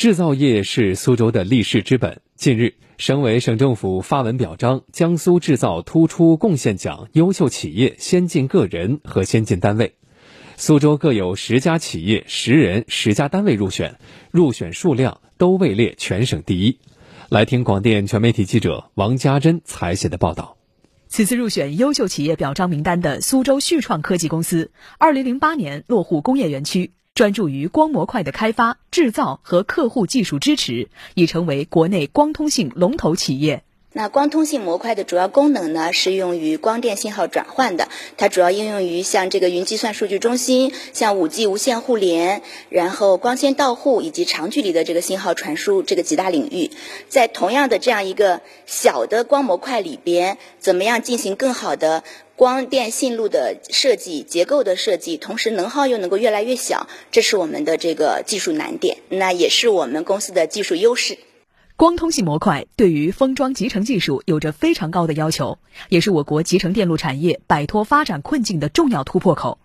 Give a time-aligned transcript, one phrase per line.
[0.00, 2.22] 制造业是苏州的立市之本。
[2.34, 9.96] 近日，省委省政府发文表彰江苏制造突出贡献奖优秀企业、先进个人和先进单位。
[10.56, 13.98] 苏州各有十家企业、十人、十家单位入选，
[14.30, 16.78] 入选数量都位列全省第一。
[17.28, 20.56] 来听广电全媒体记者王家珍采写的报道。
[21.08, 26.92] 此次入选优秀企业表彰名单的苏州旭创科技公司，二零零八年落户工业园区。
[27.20, 33.62] 专注于光模块的开发、制造和客户技术支持，已成为国内光通信龙头企业。
[33.92, 46.70] 那光通信模块的主要功能呢，是用于光电信号转换的，它主要应用于像这个云计算数据中心、像五 G 无线互联、然后光纤到户以及长距离的这个信号传输这个几大领域。
[47.08, 52.04] 在同样的这样一个小的光模块里边，怎么样进行更好的？
[52.36, 61.18] 光电信路的设计、结构的设计，同时能耗又能够越来越小，这是我们的这个技术难点，那也是我们公司的技术优势。
[61.80, 65.56] 光通信模块对于封装集成技术有着非常高的要求，
[65.88, 69.58] 也是我国集成电路产业摆脱发展困境的重要突破口。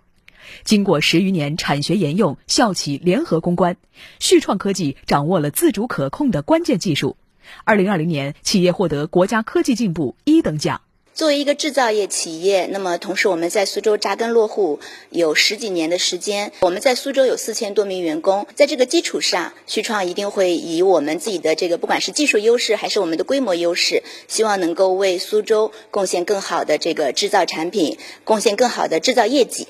[0.64, 3.76] 经过十余年产学研用、校企联合攻关，
[4.20, 7.18] 旭创科技掌握了自主可控的关键技术。
[7.66, 10.80] 二零二零年，企业获得国家科技进步一等奖。
[11.16, 29.70] 作为一个制造业企业，那么同时我们在苏州扎根落户有十几年的时间，我们在苏州有四千多名员工，在这个基础上，旭创一定会以我们自己的这个不管是技术优势还是我们的规模优势，希望能够为苏州贡献更好的这个制造产品，贡献更好的制造业绩。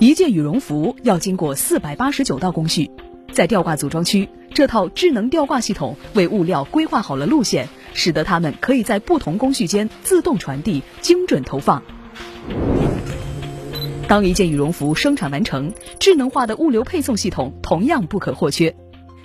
[0.00, 2.90] 一件羽绒服要经过四百八十九道工序，
[3.32, 7.70] 在吊挂组装区，这套智能吊挂系统为物料规划好了路线。
[7.94, 11.82] 使得它们可以在不同工序间自动传递、精准投放。
[14.06, 18.74] 当一件羽绒服生产完成，智能化的物流配送系统同样不可或缺。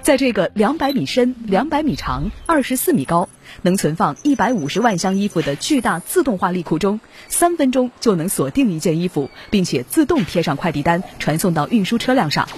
[0.02, 3.30] 在这个两百米深、两百米长、二十四米高、
[3.62, 12.50] 能存放一百五十万箱衣服的巨大自动化立库中，三分钟就能锁定一件衣服，并且自动贴上快递单，传送到运输车辆上。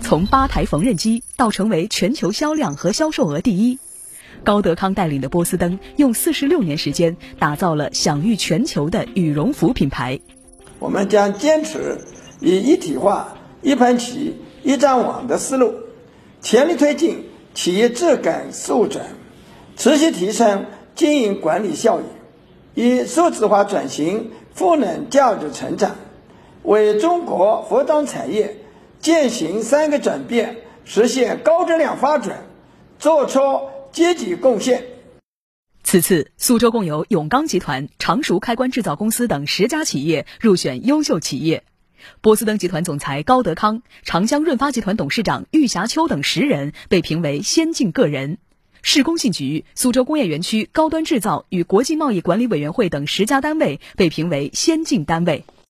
[0.00, 3.78] 从八台缝纫机到成为全球销量和销售额第一。
[4.46, 10.20] 高德康带领的波司登用四十六年时间打造了享誉全球的羽绒服品牌。
[10.78, 11.98] 我们将坚持
[12.40, 15.74] 以一体化、一盘棋、一张网的思路，
[16.42, 17.24] 全力推进
[17.54, 19.06] 企业质感素转，
[19.76, 22.04] 持续提升经营管理效益，
[22.80, 25.96] 以数字化转型赋能价值成长，
[26.62, 28.58] 为中国服装产业
[29.00, 32.44] 践行三个转变，实现高质量发展，
[33.00, 33.40] 做出。
[33.96, 34.84] 积极贡献。
[35.82, 41.64] 此次，苏州共有永钢集团、常熟开关制造公司等十家企业入选优秀企业，
[42.20, 48.36] 波司登集团总裁高德康、长江润发集团董事长郁霞秋等十人被评为先进个人。
[48.82, 55.46] 市工信局、苏州工业园区高端制造与国际贸易管理委员会等十家单位被评为先进单位。